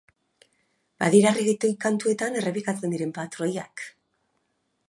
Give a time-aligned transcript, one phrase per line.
[1.03, 3.89] Badira regetoi kantuetan errepikatzen diren patroiak.